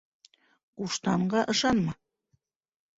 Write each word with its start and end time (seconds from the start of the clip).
Ҡуштанға 0.81 1.45
ышанма: 1.55 1.97